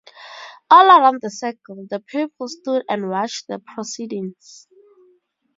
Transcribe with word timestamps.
All 0.71 0.87
around 0.87 1.21
the 1.21 1.29
circle, 1.29 1.85
the 1.87 1.99
people 1.99 2.47
stood 2.47 2.83
and 2.89 3.07
watched 3.07 3.45
the 3.45 3.59
proceedings. 3.59 4.67